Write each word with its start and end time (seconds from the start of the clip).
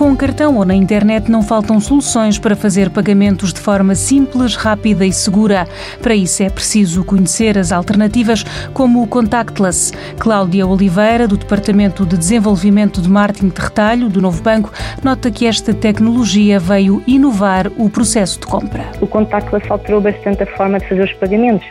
Com 0.00 0.16
cartão 0.16 0.56
ou 0.56 0.64
na 0.64 0.74
internet 0.74 1.30
não 1.30 1.42
faltam 1.42 1.78
soluções 1.78 2.38
para 2.38 2.56
fazer 2.56 2.88
pagamentos 2.88 3.52
de 3.52 3.60
forma 3.60 3.94
simples, 3.94 4.56
rápida 4.56 5.04
e 5.04 5.12
segura. 5.12 5.68
Para 6.00 6.14
isso 6.14 6.42
é 6.42 6.48
preciso 6.48 7.04
conhecer 7.04 7.58
as 7.58 7.70
alternativas 7.70 8.42
como 8.72 9.02
o 9.02 9.06
contactless. 9.06 9.92
Cláudia 10.18 10.66
Oliveira, 10.66 11.28
do 11.28 11.36
Departamento 11.36 12.06
de 12.06 12.16
Desenvolvimento 12.16 13.02
de 13.02 13.10
Marketing 13.10 13.50
de 13.50 13.60
Retalho 13.60 14.08
do 14.08 14.22
Novo 14.22 14.42
Banco, 14.42 14.72
nota 15.04 15.30
que 15.30 15.44
esta 15.44 15.74
tecnologia 15.74 16.58
veio 16.58 17.02
inovar 17.06 17.70
o 17.76 17.90
processo 17.90 18.40
de 18.40 18.46
compra. 18.46 18.86
O 19.02 19.06
contactless 19.06 19.70
alterou 19.70 20.00
bastante 20.00 20.44
a 20.44 20.46
forma 20.46 20.78
de 20.78 20.88
fazer 20.88 21.02
os 21.02 21.12
pagamentos 21.12 21.68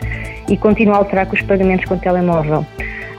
e 0.48 0.56
continua 0.56 0.94
a 0.94 0.98
alterar 0.98 1.26
com 1.26 1.34
os 1.34 1.42
pagamentos 1.42 1.84
com 1.84 1.98
telemóvel. 1.98 2.64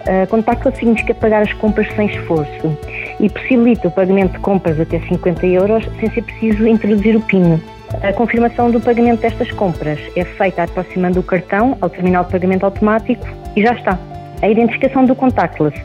Uh, 0.07 0.25
contactless 0.29 0.79
significa 0.79 1.13
pagar 1.13 1.41
as 1.41 1.51
compras 1.51 1.85
sem 1.97 2.07
esforço 2.07 2.77
e 3.21 3.29
possibilita 3.29 3.87
o 3.87 3.91
pagamento 3.91 4.33
de 4.33 4.39
compras 4.39 4.79
até 4.79 4.99
50 4.99 5.45
euros 5.45 5.87
sem 5.99 6.09
ser 6.09 6.23
preciso 6.23 6.67
introduzir 6.67 7.15
o 7.15 7.21
PIN. 7.21 7.61
A 8.01 8.11
confirmação 8.11 8.71
do 8.71 8.79
pagamento 8.79 9.21
destas 9.21 9.51
compras 9.51 9.99
é 10.15 10.25
feita 10.25 10.63
aproximando 10.63 11.19
o 11.19 11.23
cartão 11.23 11.77
ao 11.79 11.89
terminal 11.89 12.23
de 12.25 12.31
pagamento 12.31 12.65
automático 12.65 13.25
e 13.55 13.61
já 13.61 13.73
está. 13.73 13.99
A 14.41 14.49
identificação 14.49 15.05
do 15.05 15.13
contactless 15.13 15.75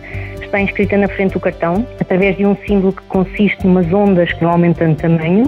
está 0.40 0.60
inscrita 0.60 0.96
na 0.96 1.08
frente 1.08 1.34
do 1.34 1.40
cartão 1.40 1.86
através 2.00 2.36
de 2.36 2.46
um 2.46 2.56
símbolo 2.66 2.92
que 2.92 3.02
consiste 3.02 3.66
umas 3.66 3.92
ondas 3.92 4.32
que 4.32 4.40
vão 4.40 4.52
aumentando 4.52 4.94
de 4.94 5.02
tamanho, 5.02 5.44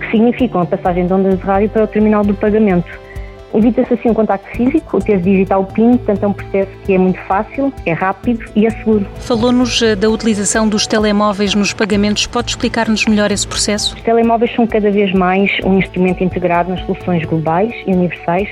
que 0.00 0.10
significam 0.10 0.62
a 0.62 0.66
passagem 0.66 1.06
de 1.06 1.12
ondas 1.12 1.38
de 1.38 1.44
rádio 1.44 1.68
para 1.68 1.84
o 1.84 1.86
terminal 1.86 2.24
do 2.24 2.34
pagamento. 2.34 3.07
Evita-se 3.54 3.94
assim 3.94 4.10
um 4.10 4.14
contacto 4.14 4.46
físico, 4.56 4.98
o 4.98 5.00
ter 5.00 5.16
o 5.56 5.64
PIN, 5.64 5.96
portanto 5.96 6.22
é 6.22 6.26
um 6.26 6.32
processo 6.32 6.70
que 6.84 6.92
é 6.92 6.98
muito 6.98 7.18
fácil, 7.20 7.72
é 7.86 7.92
rápido 7.92 8.44
e 8.54 8.66
é 8.66 8.70
seguro. 8.70 9.06
Falou-nos 9.20 9.80
eh, 9.80 9.96
da 9.96 10.08
utilização 10.10 10.68
dos 10.68 10.86
telemóveis 10.86 11.54
nos 11.54 11.72
pagamentos. 11.72 12.26
Pode 12.26 12.50
explicar-nos 12.50 13.06
melhor 13.06 13.32
esse 13.32 13.46
processo? 13.46 13.96
Os 13.96 14.02
telemóveis 14.02 14.54
são 14.54 14.66
cada 14.66 14.90
vez 14.90 15.12
mais 15.12 15.50
um 15.64 15.78
instrumento 15.78 16.22
integrado 16.22 16.70
nas 16.70 16.80
soluções 16.84 17.24
globais 17.24 17.72
e 17.86 17.92
universais 17.92 18.48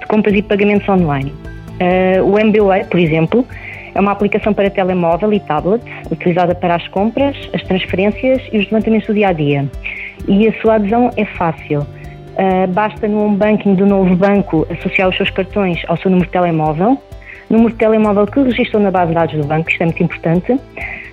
de 0.00 0.06
compras 0.06 0.34
e 0.34 0.42
pagamentos 0.42 0.88
online. 0.88 1.32
Uh, 1.80 2.24
o 2.24 2.38
MBWay, 2.38 2.84
por 2.84 3.00
exemplo, 3.00 3.44
é 3.94 4.00
uma 4.00 4.12
aplicação 4.12 4.54
para 4.54 4.70
telemóvel 4.70 5.32
e 5.32 5.40
tablet, 5.40 5.82
utilizada 6.10 6.54
para 6.54 6.76
as 6.76 6.86
compras, 6.88 7.36
as 7.52 7.62
transferências 7.64 8.42
e 8.52 8.58
os 8.58 8.64
levantamentos 8.66 9.06
do 9.08 9.14
dia 9.14 9.28
a 9.28 9.32
dia. 9.32 9.68
E 10.28 10.46
a 10.46 10.60
sua 10.60 10.74
adesão 10.74 11.10
é 11.16 11.24
fácil. 11.24 11.86
Uh, 12.36 12.70
basta 12.72 13.08
no 13.08 13.24
home 13.24 13.36
banking 13.36 13.74
do 13.76 13.86
novo 13.86 14.14
banco 14.14 14.66
associar 14.70 15.08
os 15.08 15.16
seus 15.16 15.30
cartões 15.30 15.82
ao 15.88 15.96
seu 15.96 16.10
número 16.10 16.26
de 16.26 16.32
telemóvel, 16.32 17.00
número 17.48 17.70
de 17.70 17.76
telemóvel 17.76 18.26
que 18.26 18.40
registrou 18.40 18.82
na 18.82 18.90
base 18.90 19.08
de 19.08 19.14
dados 19.14 19.34
do 19.36 19.46
banco, 19.46 19.70
isto 19.70 19.80
é 19.80 19.86
muito 19.86 20.02
importante, 20.02 20.60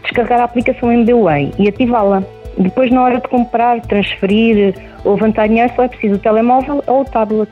descarregar 0.03 0.41
a 0.41 0.43
aplicação 0.43 0.91
MBWay 0.91 1.51
e 1.57 1.69
ativá-la. 1.69 2.23
Depois, 2.57 2.91
na 2.91 3.01
hora 3.03 3.19
de 3.21 3.27
comprar, 3.29 3.79
transferir 3.81 4.75
ou 5.05 5.13
levantar 5.13 5.47
dinheiro, 5.47 5.71
só 5.75 5.83
é 5.83 5.87
preciso 5.87 6.15
o 6.15 6.19
telemóvel 6.19 6.83
ou 6.87 7.01
o 7.01 7.05
tablet. 7.05 7.49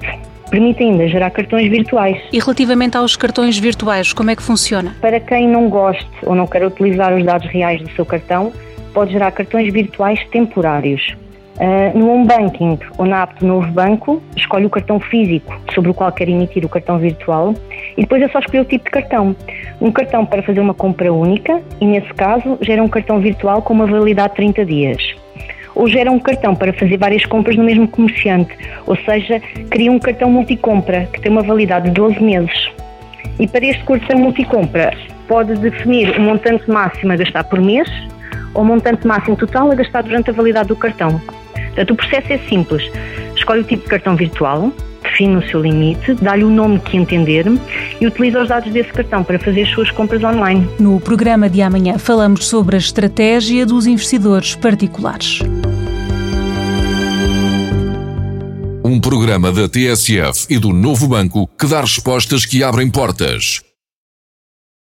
Permite 0.50 0.84
ainda 0.84 1.08
gerar 1.08 1.30
cartões 1.30 1.70
virtuais. 1.70 2.22
E 2.32 2.40
relativamente 2.40 2.98
aos 2.98 3.16
cartões 3.16 3.58
virtuais, 3.58 4.12
como 4.12 4.32
é 4.32 4.36
que 4.36 4.44
funciona? 4.44 4.98
Para 5.00 5.20
quem 5.20 5.48
não 5.48 5.70
goste 5.70 6.06
ou 6.26 6.36
não 6.36 6.46
quer 6.46 6.66
utilizar 6.66 7.16
os 7.16 7.24
dados 7.24 7.48
reais 7.50 7.82
do 7.82 7.90
seu 7.92 8.06
cartão, 8.06 8.52
pode 8.94 9.14
gerar 9.14 9.32
cartões 9.32 9.72
virtuais 9.72 10.20
temporários. 10.30 11.16
Uh, 11.58 11.98
no 11.98 12.10
home 12.10 12.26
banking 12.26 12.80
ou 12.98 13.06
na 13.06 13.24
app 13.24 13.40
do 13.40 13.46
novo 13.46 13.68
banco, 13.72 14.22
escolhe 14.36 14.66
o 14.66 14.70
cartão 14.70 15.00
físico 15.00 15.54
sobre 15.74 15.92
o 15.92 15.94
qual 15.94 16.12
quer 16.12 16.30
emitir 16.30 16.66
o 16.66 16.70
cartão 16.70 16.98
virtual 16.98 17.54
e 17.98 18.02
depois 18.02 18.22
é 18.22 18.30
só 18.30 18.40
escolher 18.40 18.62
o 18.62 18.66
tipo 18.66 18.86
de 18.86 18.92
cartão. 18.92 19.36
Um 19.80 19.92
cartão 19.92 20.26
para 20.26 20.42
fazer 20.42 20.60
uma 20.60 20.74
compra 20.74 21.12
única 21.12 21.62
e, 21.80 21.86
nesse 21.86 22.14
caso, 22.14 22.58
gera 22.62 22.82
um 22.82 22.88
cartão 22.88 23.20
virtual 23.20 23.62
com 23.62 23.74
uma 23.74 23.86
validade 23.86 24.30
de 24.30 24.36
30 24.38 24.66
dias. 24.66 25.16
Ou 25.76 25.88
gera 25.88 26.12
um 26.12 26.20
cartão 26.20 26.56
para 26.56 26.74
fazer 26.74 26.98
várias 26.98 27.26
compras 27.26 27.56
no 27.56 27.64
mesmo 27.64 27.88
comerciante, 27.88 28.56
ou 28.88 28.96
seja, 28.96 29.42
cria 29.70 29.92
um 29.92 30.00
cartão 30.00 30.30
multicompra 30.30 31.08
que 31.14 31.22
tem 31.22 31.32
uma 31.32 31.44
validade 31.44 31.86
de 31.86 31.92
12 31.92 32.22
meses. 32.22 32.72
E 33.40 33.48
para 33.48 33.66
este 33.66 33.84
cartão 33.84 34.20
multicompra, 34.20 34.94
pode 35.28 35.56
definir 35.56 36.18
o 36.18 36.22
montante 36.22 36.70
máximo 36.70 37.14
a 37.14 37.16
gastar 37.16 37.44
por 37.46 37.60
mês 37.62 37.90
ou 38.54 38.64
montante 38.64 39.08
máximo 39.08 39.36
total 39.36 39.72
a 39.72 39.76
gastar 39.76 40.04
durante 40.04 40.30
a 40.30 40.34
validade 40.34 40.68
do 40.68 40.76
cartão. 40.76 41.22
Portanto, 41.72 41.92
o 41.92 41.96
processo 41.96 42.34
é 42.34 42.38
simples. 42.50 42.84
Escolhe 43.36 43.62
o 43.62 43.64
tipo 43.64 43.84
de 43.84 43.90
cartão 43.90 44.16
virtual, 44.16 44.72
define 45.02 45.38
o 45.38 45.50
seu 45.50 45.62
limite, 45.62 46.14
dá-lhe 46.16 46.44
o 46.44 46.50
nome 46.50 46.80
que 46.80 46.98
entender 46.98 47.46
e 48.00 48.08
utiliza 48.08 48.42
os 48.42 48.48
dados 48.48 48.72
desse 48.72 48.92
cartão 48.92 49.24
para 49.24 49.40
fazer 49.40 49.64
as 49.64 49.70
suas 49.70 49.92
compras 49.92 50.24
online. 50.24 50.68
No 50.80 51.00
programa 51.00 51.50
de 51.50 51.62
amanhã 51.62 51.98
falamos 51.98 52.48
sobre 52.48 52.76
a 52.76 52.80
estratégia 52.80 53.66
dos 53.66 53.88
investidores 53.88 54.56
particulares. 54.56 55.40
Um 58.84 59.00
programa 59.00 59.52
da 59.52 59.70
TSF 59.70 60.48
e 60.50 60.60
do 60.60 60.74
Novo 60.74 61.08
Banco 61.08 61.50
que 61.58 61.66
dá 61.66 61.82
respostas 61.82 62.46
que 62.46 62.64
abrem 62.64 62.90
portas. 62.90 63.62